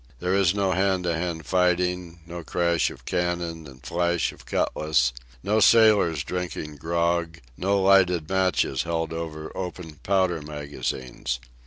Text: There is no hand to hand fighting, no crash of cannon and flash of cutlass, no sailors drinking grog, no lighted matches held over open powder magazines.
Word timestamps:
There 0.19 0.33
is 0.33 0.55
no 0.55 0.71
hand 0.71 1.03
to 1.03 1.13
hand 1.15 1.45
fighting, 1.45 2.21
no 2.25 2.43
crash 2.43 2.89
of 2.89 3.05
cannon 3.05 3.67
and 3.67 3.85
flash 3.85 4.31
of 4.31 4.47
cutlass, 4.47 5.13
no 5.43 5.59
sailors 5.59 6.23
drinking 6.23 6.77
grog, 6.77 7.37
no 7.55 7.79
lighted 7.79 8.27
matches 8.27 8.81
held 8.81 9.13
over 9.13 9.55
open 9.55 9.99
powder 10.01 10.41
magazines. 10.41 11.39